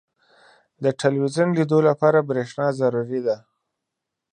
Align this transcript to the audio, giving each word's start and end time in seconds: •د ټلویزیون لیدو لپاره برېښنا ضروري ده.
•د 0.83 0.85
ټلویزیون 0.99 1.49
لیدو 1.57 1.79
لپاره 1.89 2.25
برېښنا 2.29 2.67
ضروري 2.79 3.19
ده. 3.27 3.37